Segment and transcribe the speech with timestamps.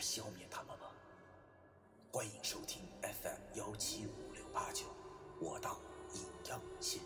[0.00, 0.86] 消灭他们吗？
[2.10, 4.86] 欢迎收听 FM 幺七五六八九，
[5.40, 5.78] 我当
[6.14, 7.00] 阴阳先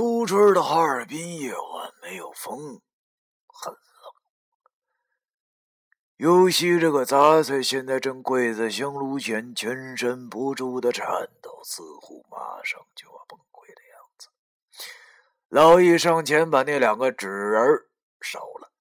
[0.00, 2.80] 初春的哈尔滨夜晚没有风，
[3.46, 3.80] 很冷。
[6.16, 14.30] 尤西这个杂碎现在正跪在香炉前，全身不住的颤抖，似乎马上就要崩溃的样子。
[15.50, 17.86] 老易上前把那两个纸人
[18.22, 18.72] 烧了，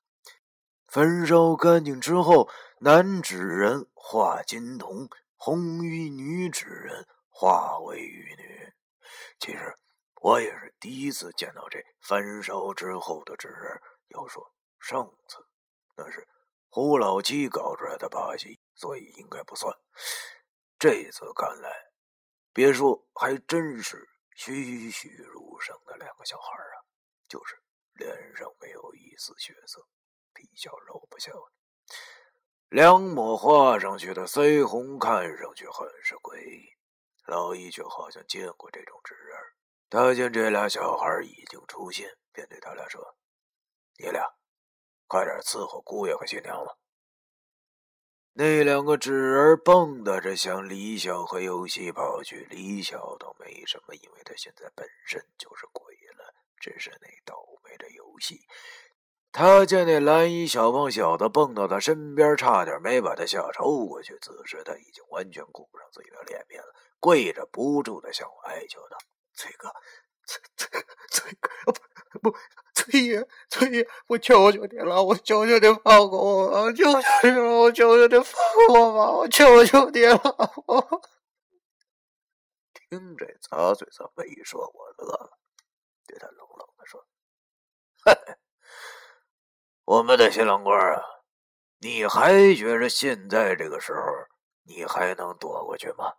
[0.88, 8.74] 焚烧干净之后，男纸人化金童，红衣女纸人化为玉女。
[9.38, 9.76] 其实。
[10.22, 13.82] 我也是第一次见到这焚烧之后的纸人。
[14.10, 15.38] 要说上次
[15.96, 16.28] 那是
[16.70, 19.74] 胡老七搞出来的把戏，所以应该不算。
[20.78, 21.70] 这次看来，
[22.54, 26.78] 别说，还真是栩栩如生的两个小孩啊！
[27.28, 27.62] 就是
[27.94, 29.86] 脸上没有一丝血色，
[30.34, 31.52] 比较露不笑的。
[32.70, 36.70] 两抹画上去的腮红看上去很是诡异。
[37.26, 39.38] 老易却好像见过这种纸人。
[39.90, 43.16] 他见这俩小孩已经出现，便对他俩说
[43.98, 44.24] ：“你俩
[45.08, 46.76] 快点伺候姑爷和新娘吧。”
[48.34, 52.48] 那两个纸人蹦跶着向李晓和游戏跑去。
[52.50, 56.34] 李晓倒没什么，因为他现在本身就是鬼了。
[56.62, 58.42] 只是那倒霉的游戏，
[59.32, 64.18] 他见那蓝衣小胖小子蹦到他身边，差点没把他吓抽过去。
[64.22, 68.98] 此时他已经完全顾不上自己的脸面了，跪着不住的向我哀求道。
[69.40, 69.74] 崔哥，
[70.26, 70.68] 崔崔
[71.12, 71.50] 崔哥，
[72.22, 72.38] 不不，
[72.74, 78.36] 崔爷，崔爷，我求求你了，我求求你放过我，求求你了，我求求你放
[78.68, 80.20] 过我吧，我求求你了。
[82.90, 85.38] 听这杂嘴这么一说，我乐了，
[86.06, 87.08] 对他冷冷的说
[88.04, 88.14] ：“嘿，
[89.86, 91.02] 我们的新郎官啊，
[91.78, 94.02] 你还觉着现在这个时候
[94.64, 96.16] 你还能躲过去吗？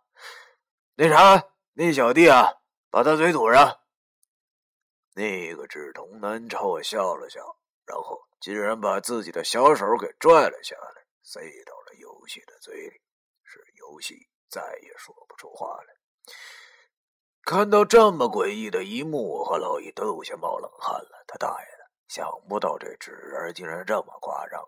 [0.95, 2.53] 那啥，那小弟啊。”
[2.91, 3.79] 把他嘴堵上。
[5.13, 7.39] 那个纸童男朝我笑了笑，
[7.85, 13.01] 然后竟然把自己的小手给拽了下来，塞到了游戏的嘴里，
[13.43, 15.95] 使游戏再也说不出话来。
[17.43, 21.23] 看到这么诡异的一幕，我和老易都有些冒冷汗了。
[21.27, 24.61] 他大爷的，想不到这纸人竟然这么夸张。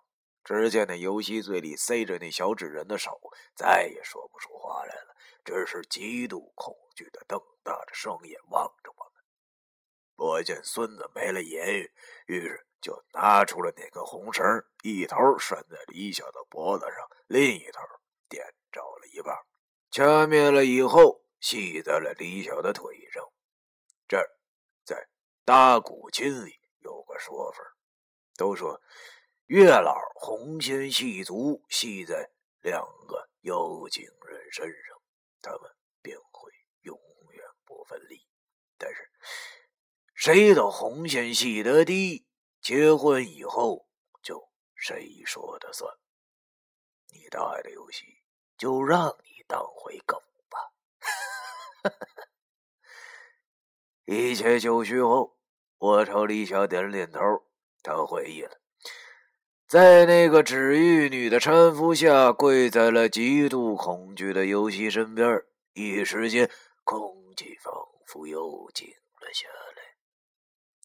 [0.43, 3.17] 只见那游戏嘴里塞着那小纸人的手，
[3.55, 9.23] 再也说不出话来了，只是极度恐惧的瞪大着双眼望着我们。
[10.15, 11.91] 我见孙子没了言语，
[12.27, 14.43] 于是就拿出了那根红绳，
[14.83, 17.81] 一头拴在李小的脖子上，另一头
[18.29, 19.35] 点着了一半，
[19.89, 23.23] 掐灭了以后系在了李小的腿上。
[24.07, 24.29] 这儿
[24.83, 25.07] 在
[25.43, 27.63] 打鼓琴里有个说法，
[28.35, 28.81] 都说。
[29.47, 32.31] 月老红线细足系在
[32.61, 35.01] 两个妖精人身上，
[35.41, 35.69] 他们
[37.85, 38.21] 分离。
[38.77, 39.09] 但是，
[40.13, 42.25] 谁的红线系得低，
[42.61, 43.87] 结婚以后
[44.21, 45.93] 就谁说的算。
[47.11, 48.05] 你大爷的游戏，
[48.57, 50.57] 就让你当回狗吧！
[54.05, 55.37] 一切就绪后，
[55.77, 57.19] 我朝李晓点了点头，
[57.81, 58.59] 他回忆了。
[59.67, 65.43] 在那个纸玉女的搀扶下，跪在了极度恐惧的游戏身边。
[65.73, 66.51] 一时间，
[66.83, 67.73] 空气仿
[68.05, 68.87] 佛又静
[69.19, 69.95] 了下来。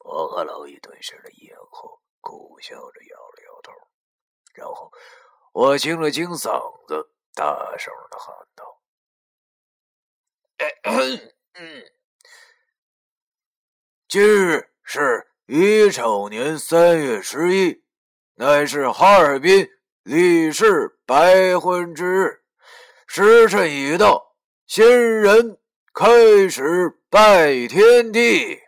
[0.05, 3.73] 我和老易对视了一眼后，苦笑着摇了摇头。
[4.55, 4.91] 然后，
[5.53, 8.81] 我清了清嗓子，大声的喊道
[14.09, 17.85] ：“今日是乙丑年三月十一。”
[18.41, 19.69] 乃是哈尔滨
[20.05, 22.45] 李氏白婚之日，
[23.09, 25.58] 时辰已到，新人
[26.01, 28.61] 开始拜天地。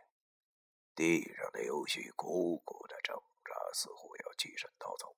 [0.97, 5.15] 地上的游戏苦苦的挣扎，似乎要起身逃走。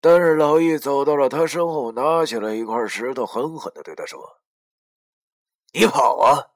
[0.00, 4.40] 但是老易走到了他身后，拿起了一块石头，狠狠的对他说
[5.74, 6.52] ：“你跑啊！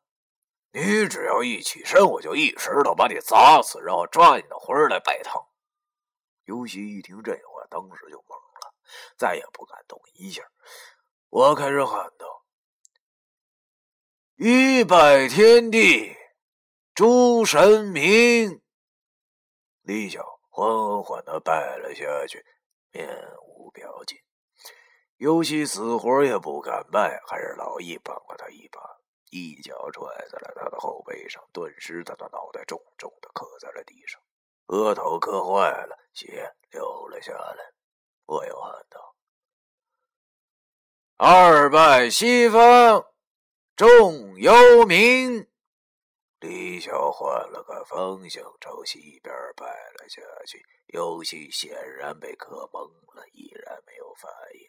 [0.71, 5.49] 你只要一起身，我就一石头把你砸死，然后抓你的魂来拜堂。”
[6.47, 8.73] 尤西一听这话，当时就懵了，
[9.19, 10.49] 再也不敢动一下。
[11.31, 12.44] 我开始喊道
[14.37, 16.17] ：“一拜天地，
[16.95, 18.61] 诸神明。”
[19.83, 22.45] 李晓缓缓的拜了下去。
[22.91, 23.09] 面
[23.47, 24.17] 无表情，
[25.17, 28.81] 尤其死活也不敢拜，还是老易帮了他一把，
[29.31, 34.21] 一脚踹在了他的后背上，顿时他的脑袋重重的磕在了地上，
[34.67, 37.73] 额头磕坏了，血流了下来。
[38.27, 39.17] 我又喊道
[41.19, 43.05] ：“二拜西方，
[43.77, 44.53] 众幽
[44.87, 45.47] 冥。”
[46.41, 50.63] 李晓换了个方向，朝西边拜了下去。
[50.89, 52.87] 游戏显然被磕懵
[53.17, 54.69] 了，依然没有反应。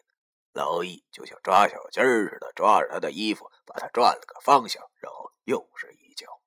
[0.53, 6.41] 老易就像抓小鸡儿似的，抓着他的衣服，把他转了个方向，然后又是一脚。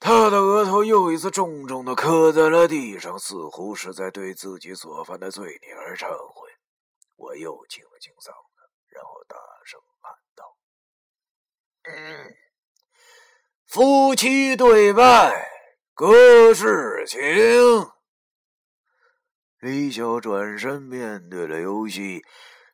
[0.00, 6.50] 他的额头又一次重重的磕在了地上，似乎是在对自己所犯的罪孽而忏悔。
[7.14, 9.36] 我又清了清嗓子，然后大
[13.66, 15.50] ：“”夫妻对拜，
[15.94, 17.20] 各事情。
[19.60, 22.24] 李晓转身面对了游戏，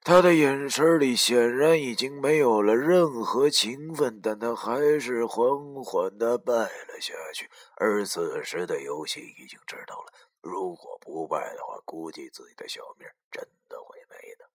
[0.03, 7.51] 他的眼神里显然已经没有了任何情分，但他还是缓缓的拜了下去。
[7.77, 10.13] 而此时的游戏已经知道了，
[10.43, 14.49] 如果不拜的话，估计自己的小命真的会没的。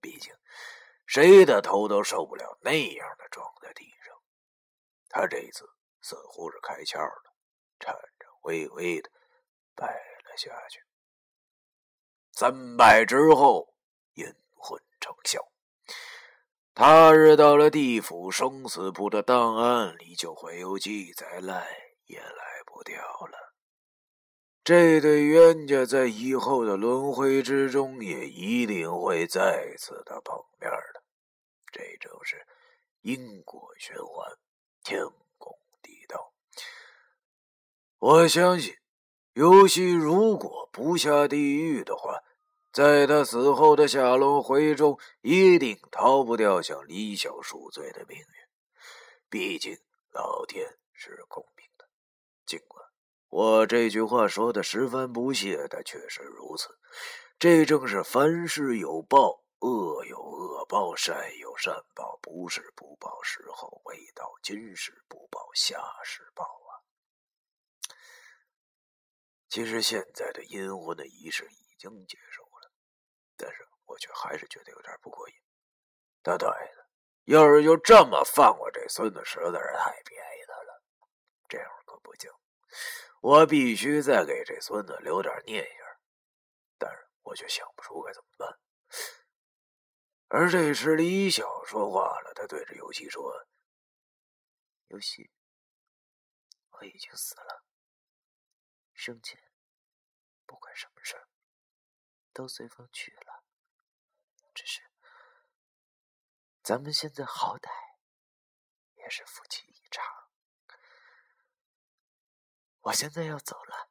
[0.00, 0.32] 毕竟，
[1.06, 4.14] 谁的头都受不了那样的撞在地上。
[5.08, 5.68] 他这一次。
[6.06, 7.32] 似乎是开窍了，
[7.80, 9.10] 颤颤巍巍的
[9.74, 10.82] 拜了下去。
[12.32, 13.74] 三拜之后，
[14.12, 15.40] 阴魂成效。
[16.74, 21.74] 他日到了地府生死簿的档案里就会有记载，赖
[22.04, 23.53] 也赖不掉了。
[24.64, 31.02] 这对冤家在以后的轮回之中也一定会再次的碰面的。
[31.70, 32.46] 这正是
[33.02, 34.38] 因果循环，
[34.82, 35.04] 天
[35.36, 36.32] 公地道。
[37.98, 38.74] 我相信，
[39.34, 42.22] 游戏如果不下地狱的话，
[42.72, 48.26] 在他死后的下轮回中，一定逃不掉向李小赎罪的命运。
[49.28, 49.76] 毕竟
[50.10, 51.86] 老天是公平的。
[52.46, 52.82] 尽管
[53.34, 56.68] 我这句话说的十分不屑，但确实如此。
[57.36, 66.78] 这正是凡事有报，恶有恶报，善有善报，不是不报，时候未到，今世不报，下世报啊。
[69.48, 72.70] 其实现在的阴婚的仪式已经结束了，
[73.36, 75.34] 但是我却还是觉得有点不过瘾。
[76.22, 76.86] 大大爷的，
[77.24, 80.84] 要是就这么放过这孙子，实在是太便宜他了。
[81.48, 82.30] 这样可不行，
[83.24, 85.98] 我必须再给这孙子留点念想。
[86.76, 88.60] 但是我却想不出该怎么办。
[90.28, 93.46] 而这时，李晓说话了，他对着游戏说
[94.88, 95.30] ：“游戏，
[96.68, 97.64] 我已经死了。”
[98.92, 99.42] 生前，
[100.44, 101.26] 不管什么事儿，
[102.34, 103.42] 都随风去了。
[104.52, 104.82] 只是，
[106.62, 107.70] 咱们现在好歹
[108.96, 110.04] 也是夫妻一场。
[112.84, 113.88] 我现在要走了，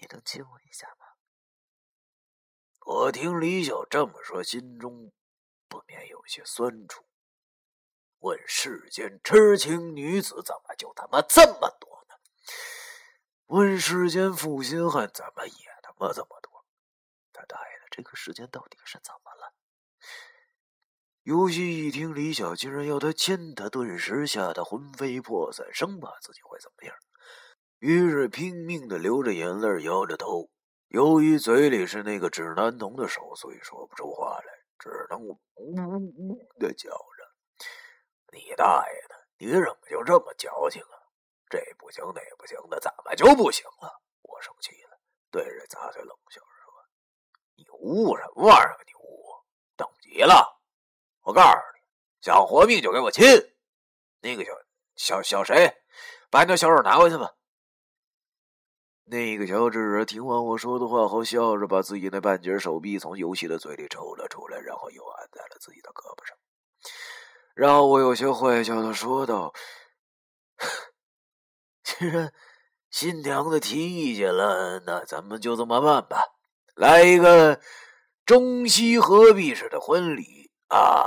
[0.00, 1.06] 你能亲我一下吗？
[2.84, 5.12] 我听李晓这么说，心中
[5.68, 7.04] 不免有些酸楚。
[8.18, 12.16] 问世间痴情女子，怎么就他妈这么多呢？
[13.46, 16.64] 问世间负心汉，怎么也他妈这么多？
[17.32, 19.54] 他大爷的，这个世间到底是怎么了？
[21.22, 26.96] 尤其一听李晓竟然要他亲他，顿时吓得魂飞魄散，生怕自己会怎么样，
[27.78, 30.48] 于是拼命的流着眼泪，摇着头。
[30.88, 34.44] 由于嘴里是那个指南童的手，所以说不出话来，
[34.78, 35.74] 只能呜呜
[36.16, 37.66] 呜的叫着
[38.32, 40.96] ：“你大爷的，你怎么就这么矫情啊？”
[41.50, 44.00] 这不行，那不行的，怎么就不行了？
[44.22, 44.98] 我生气了，
[45.30, 46.72] 对着杂碎冷笑着说
[47.56, 48.78] ：“你呜什么玩意儿？
[48.86, 49.22] 你呜，
[49.76, 50.58] 等急了！
[51.22, 53.22] 我告诉你，想活命就给我亲！
[54.20, 54.54] 那个小
[54.94, 55.76] 小小谁，
[56.30, 57.34] 把你那小手拿回去吧。”
[59.08, 66.36] 那个小智听完我说的话后，笑着把自己那半截手臂从游戏的嘴里抽了出来，然后又按在了自己的胳膊上。
[67.54, 69.54] 然后我有些坏笑的说道。
[71.84, 72.32] 既然
[72.90, 76.20] 新娘子提意见了，那咱们就这么办吧，
[76.74, 77.60] 来一个
[78.24, 81.06] 中西合璧式的婚礼啊！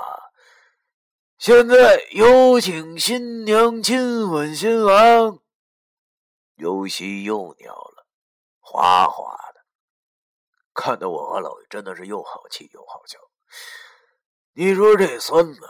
[1.37, 5.39] 现在有请新娘亲吻新郎。
[6.59, 8.05] 尤西又尿了，
[8.59, 9.61] 哗哗的，
[10.73, 13.17] 看得我和老爷真的是又好气又好笑。
[14.51, 15.61] 你说这孙子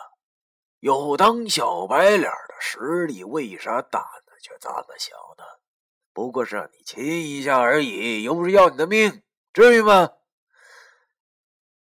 [0.80, 5.44] 有当小白脸的实力，为啥胆子却这么小呢？
[6.12, 9.22] 不过是让你亲一下而已，又不是要你的命，
[9.54, 10.14] 至于吗？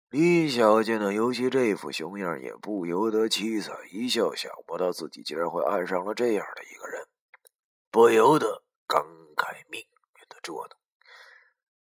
[0.09, 7.07] 李小见到尤其这副熊样，也不由得凄惨一笑，想不到自己竟然会爱上了这样的一个人，
[7.89, 9.01] 不由得感
[9.37, 10.77] 慨命运的捉弄。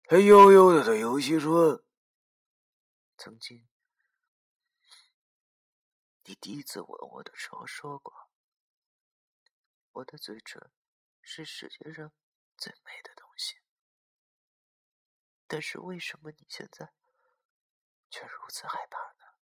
[0.05, 1.83] 他悠悠的对尤其说
[3.17, 3.67] ：“曾经，
[6.23, 8.29] 你第一次吻我的时候说过，
[9.91, 10.71] 我的嘴唇
[11.21, 12.13] 是世界上……”
[12.57, 13.55] 最美的东西，
[15.47, 16.93] 但是为什么你现在
[18.07, 19.33] 却如此害怕呢？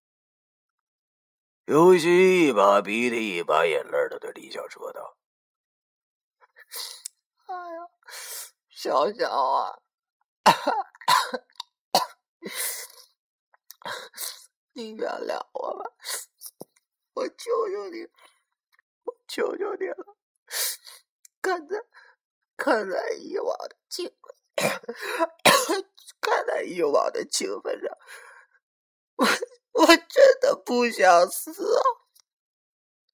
[1.66, 5.18] 尤其一把鼻涕一把眼泪的对李小说道
[7.48, 7.90] ：“哎呀，
[8.82, 9.78] 小小啊，
[14.72, 15.92] 你原谅我吧，
[17.12, 18.08] 我求求你，
[19.04, 20.16] 我求求你了，
[21.42, 21.76] 看在……”
[22.56, 24.18] 看在以往的情，
[24.56, 27.98] 看在以往的情分上，
[29.16, 29.26] 我
[29.74, 31.84] 我真的不想死啊！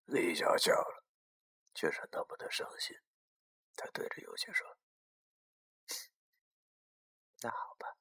[0.06, 0.74] 李小小，
[1.74, 2.96] 却是那么的伤心。
[3.76, 4.78] 他对着尤其说
[7.42, 7.98] ：“那好吧，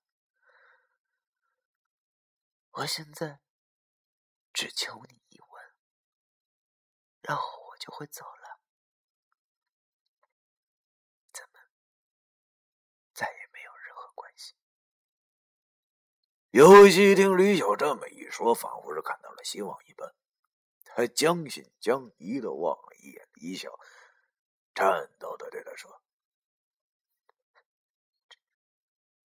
[2.70, 3.40] 我现在
[4.52, 5.74] 只求你一吻，
[7.22, 8.34] 然后我就会走了。”
[16.54, 20.14] 尤其听李晓这么一说，仿佛是看到了希望一般。
[20.84, 23.76] 他将信将疑的望了一眼李晓，
[24.72, 26.00] 颤抖的对他说：“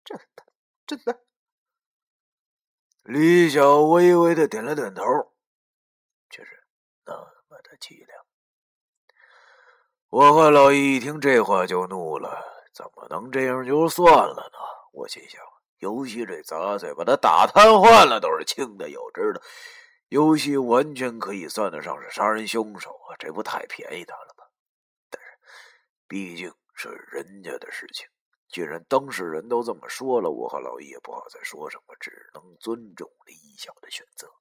[0.06, 0.44] 真的，
[0.88, 1.24] 真的。”
[3.04, 5.04] 李晓微微的点了点头，
[6.30, 6.64] 却是
[7.06, 8.26] 那么的凄凉。
[10.10, 12.44] 我和老易一听这话就怒了
[12.74, 14.58] ：“怎么能这样就算了呢？”
[14.94, 15.42] 我心想。
[15.80, 19.42] 尤其这杂碎把他打瘫痪了，都是轻的有之的。
[20.08, 23.18] 尤其完全可以算得上是杀人凶手啊！
[23.20, 24.46] 这不太便宜他了吗？
[25.10, 25.38] 但是
[26.08, 28.08] 毕竟是人家的事情，
[28.54, 34.32] 既然当事人都这么说了，我和老易也不好再说什么，只能尊重李晓的选择。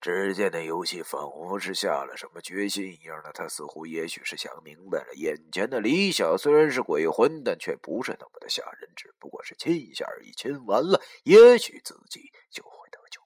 [0.00, 13.22] 只见那游戏仿佛是下了什么决心一样的，他似乎也许是想明白了，眼前的李晓虽然是鬼魂，但却不是那么的吓人，只不过是亲一下而已，亲完了，也许自己就会得救。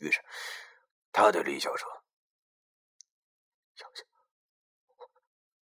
[0.00, 0.20] 于是，
[1.10, 1.88] 他对李晓说
[3.76, 4.04] ：“小小，
[4.96, 5.10] 我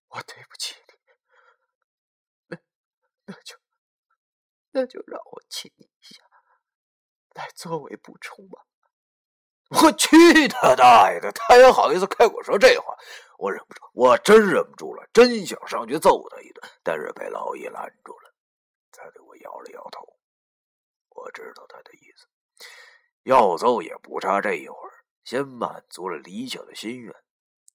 [0.09, 0.75] 我对不起，
[3.31, 3.57] 那就
[4.73, 6.25] 那就让我亲你一下，
[7.35, 8.67] 来作为补充吧。”
[9.71, 11.31] 我去他大爷的！
[11.31, 12.93] 他也好意思开口说这话，
[13.39, 18.35] 我忍不住，我真忍不住了，真想上去揍他一顿，但是被老易拦住了。
[18.91, 20.19] 他对我摇了摇头，
[21.11, 22.27] 我知道他的意思，
[23.23, 27.15] 要揍也不差这一会儿，先满足了李晓的心愿，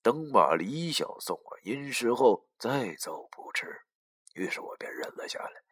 [0.01, 3.83] 等把李晓送往阴室后再揍不迟。
[4.35, 5.63] 于是我便忍了下来。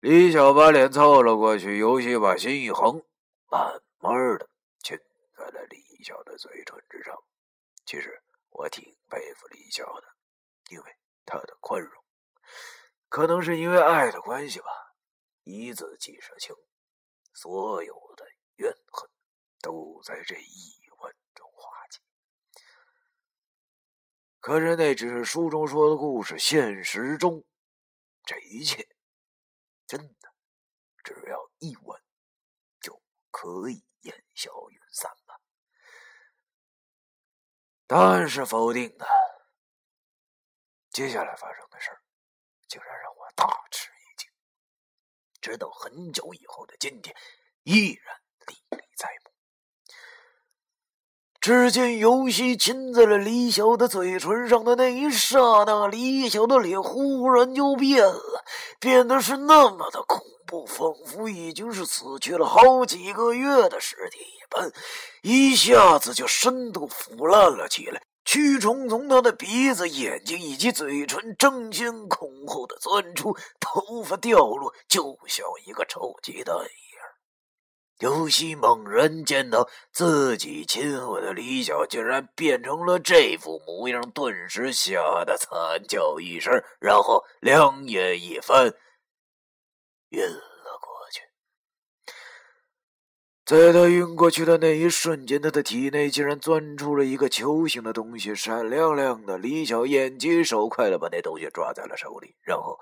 [0.00, 3.02] 李晓把脸凑了过去，尤其把心一横，
[3.50, 4.48] 慢慢的
[4.82, 4.96] 亲。
[5.36, 7.16] 在了李晓的嘴唇之上，
[7.84, 10.06] 其实我挺佩服李晓的，
[10.70, 12.04] 因为他的宽容，
[13.08, 14.66] 可能是因为爱的关系吧，
[15.44, 16.54] 一字记舍情，
[17.34, 19.10] 所有的怨恨
[19.60, 22.00] 都在这一吻中化解。
[24.46, 27.44] 可是那只是书中说的故事，现实中
[28.22, 28.88] 这一切
[29.88, 30.32] 真的
[31.02, 32.00] 只要一吻
[32.80, 35.10] 就可以烟消云散。
[37.88, 39.04] 答案是否定的。
[40.90, 42.00] 接下来发生的事儿，
[42.68, 44.30] 竟然让我大吃一惊。
[45.40, 47.16] 直到很久以后的今天，
[47.64, 48.85] 依然历历。
[51.46, 58.44] 只见尤西亲在了李晓的嘴唇上的那一刹那，李晓的脸忽然就变了，
[58.80, 64.72] 变得是那么的恐怖，仿佛已经是死去了好几个月的尸体一般，
[65.22, 76.56] 一下子就深度腐烂了起来，蛆虫从他的鼻子、眼睛以及嘴唇争先恐后的钻出，头发掉落，就像一个臭鸡蛋
[77.98, 88.66] 尤西猛然见到自己亲吻的李晓竟然变成了这副模样，顿时吓得惨叫一声，然后两眼一翻，
[90.10, 91.22] 晕了过去。
[93.46, 99.38] 在他晕过去的那一瞬间，他的体内竟然钻出了一个球形的东西，闪亮亮的。
[99.38, 102.78] 李晓眼疾手快的把那东西抓在了手里，然后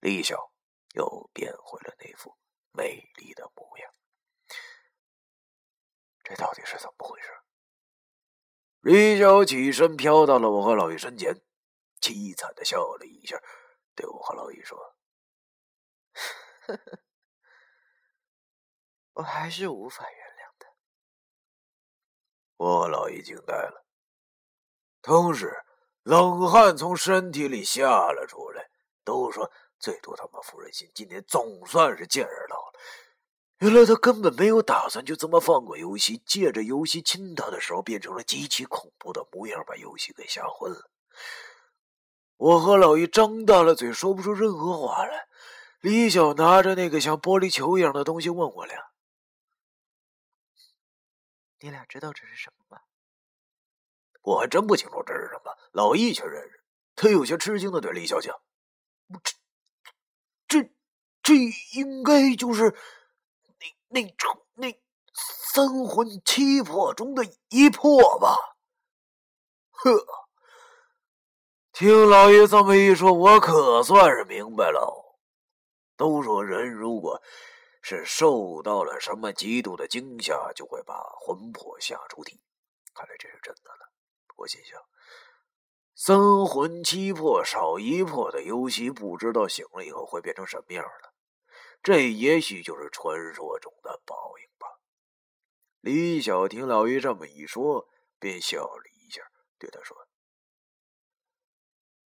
[0.00, 0.50] 李晓
[0.94, 2.34] 又变回了那副
[2.72, 3.95] 美丽的模样。
[6.28, 7.28] 这到底是怎么回事？
[8.80, 11.40] 李娇起身飘到了我和老易身前，
[12.00, 13.40] 凄惨的笑了一下，
[13.94, 14.76] 对我和老易说
[16.66, 16.98] ：“呵呵。”
[19.14, 20.68] 我还是无法原谅他。
[22.56, 23.86] 我老姨惊呆了，
[25.02, 25.64] 同时
[26.02, 28.68] 冷汗从身体里下了出来。
[29.04, 32.55] 都说最毒他妈妇人心，今天总算是见人到了。
[33.58, 40.90] 原来他根本没有打算就这么放过游戏，借着游戏亲他的时候变成了极其恐怖的模样，把游戏给吓昏了。
[42.36, 45.26] 我和老易张大了嘴，说不出任何话来。
[45.80, 48.78] 李晓拿着那个像玻璃球一样的东西问我俩。
[51.60, 52.82] 你俩知道这是什么吗？
[54.20, 55.56] 我还真不清楚这是什么。
[55.72, 56.60] 老易却认识，
[56.94, 58.36] 他有些吃惊的对李小讲
[59.22, 60.70] ：“这、这、
[61.22, 61.34] 这
[61.78, 62.76] 应该就是
[63.88, 64.08] 那、那、
[64.54, 64.80] 那
[65.14, 68.36] 三魂七魄中的一魄吧？”
[69.72, 70.06] 呵，
[71.72, 75.16] 听老爷这么一说，我可算是明白了。
[75.96, 77.22] 都说人如果……
[77.88, 82.42] 是受到了什么极度的惊吓，就会把魂魄吓出体。
[82.92, 83.92] 看来这是真的了。
[84.34, 84.82] 我心想，
[85.94, 91.12] 三魂七魄少一魄的游戏，不知道醒了以后会变成什么样了。
[91.82, 94.80] 这也许就是传说中的报应吧。
[95.80, 99.22] 李小听老于这么一说，便笑了一下，
[99.58, 100.08] 对他说：“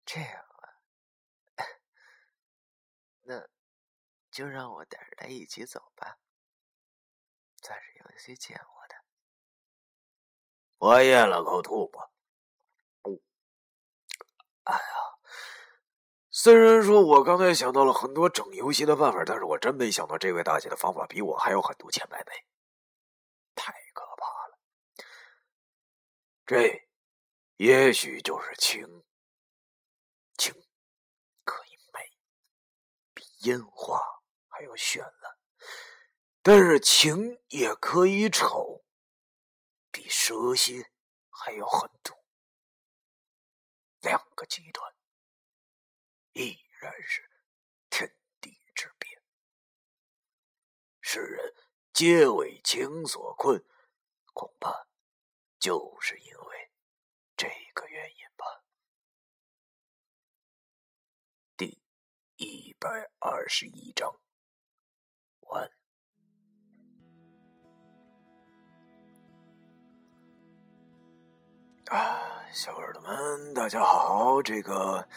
[0.05, 1.63] 这样啊，
[3.23, 3.47] 那……”
[4.29, 6.19] 就让我带着他一起走吧，
[7.63, 8.95] 算是有些见我的。
[10.77, 12.11] 我咽了口吐沫。
[14.65, 15.16] 哎呀，
[16.39, 22.31] 虽然说我刚才想到了很多整游戏的办法，但是我真没想到这位大姐的方法比我还有很多千百倍，
[23.55, 24.59] 太可怕了。
[26.45, 26.87] 这
[27.55, 29.03] 也许就是情，
[30.37, 30.53] 情
[31.43, 32.15] 可以美，
[33.15, 33.99] 比烟花。
[34.47, 35.37] 还要绚烂，
[36.41, 38.83] 但是情也可以丑，
[39.91, 40.91] 比蛇蝎
[41.29, 42.13] 还要狠毒。
[44.01, 44.91] 两个极端，
[46.37, 47.27] 依然是
[47.89, 48.07] 天
[48.39, 49.09] 地之别。
[51.01, 51.55] 世人
[51.91, 53.65] 皆为情所困，
[54.35, 54.87] 恐怕
[55.57, 56.71] 就是因为
[57.35, 58.45] 这个原因吧。
[61.57, 61.81] 第
[62.35, 64.15] 一百二十一章。
[65.39, 65.67] 完。
[71.87, 74.39] 啊，小耳朵们，大家好！
[74.43, 75.07] 这个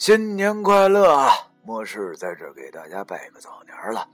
[0.00, 1.30] 新年快乐啊！
[1.62, 4.08] 末世在这给大家拜个早年了。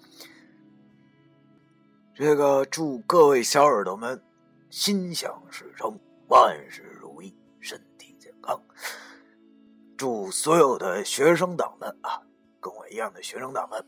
[2.12, 4.20] 这个祝各位小耳朵们
[4.68, 5.96] 心想事成，
[6.26, 8.60] 万事如意，身体健康。
[9.96, 12.20] 祝所有的学生党们啊，
[12.58, 13.80] 跟我一样的学生党们。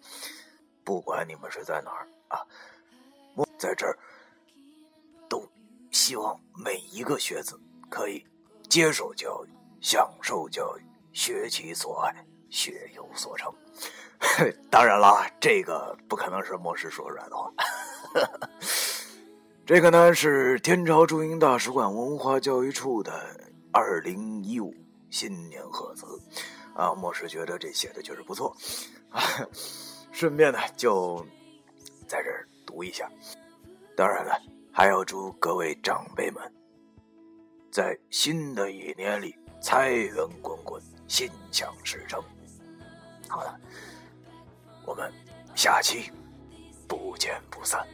[0.85, 2.47] 不管你们是在哪儿啊，
[3.35, 3.99] 我在这儿
[5.29, 5.45] 都
[5.91, 7.59] 希望每一个学子
[7.91, 8.25] 可以
[8.69, 9.49] 接受教育、
[9.81, 10.83] 享受教育、
[11.19, 12.15] 学其所爱、
[12.49, 13.53] 学有所成。
[14.71, 17.53] 当然了，这个不可能是莫师说出来的话。
[19.67, 23.13] 这个呢是天朝驻英大使馆文化教育处的
[23.73, 24.73] 二零一五
[25.11, 26.07] 新年贺词
[26.73, 28.57] 啊，莫师觉得这写的确实不错
[29.11, 29.21] 啊。
[30.13, 31.27] 顺便呢，就
[32.07, 33.11] 在这儿读一下。
[33.97, 34.41] 当然了，
[34.73, 36.41] 还要祝各位长辈们
[37.73, 42.23] 在新的一年里财源滚滚，心想事成。
[43.29, 43.59] 好了，
[44.85, 45.13] 我们
[45.57, 46.13] 下期
[46.87, 47.85] 不见不散。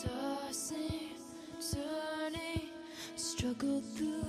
[0.00, 1.10] Tossing,
[1.60, 2.70] turning.
[3.16, 4.19] struggle through